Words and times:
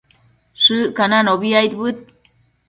Shëccananobi 0.61 1.49
aidbëd 1.59 1.99